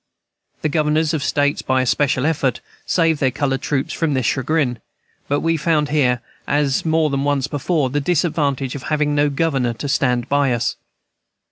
The 0.63 0.69
governors 0.69 1.13
of 1.13 1.21
States, 1.23 1.61
by 1.61 1.83
especial 1.83 2.25
effort, 2.25 2.59
saved 2.87 3.19
their 3.19 3.29
colored 3.29 3.61
troops 3.61 3.93
from 3.93 4.15
this 4.15 4.25
chagrin; 4.25 4.79
but 5.27 5.41
we 5.41 5.57
found 5.57 5.89
here, 5.89 6.21
as 6.47 6.83
more 6.83 7.11
than 7.11 7.23
once 7.23 7.45
before, 7.45 7.91
the 7.91 8.01
disadvantage 8.01 8.73
of 8.73 8.81
having 8.89 9.13
no 9.13 9.29
governor 9.29 9.73
to 9.75 9.87
stand 9.87 10.27
by 10.27 10.53
us. 10.53 10.75